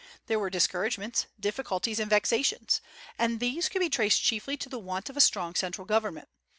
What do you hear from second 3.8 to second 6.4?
be traced chiefly to the want of a strong central government.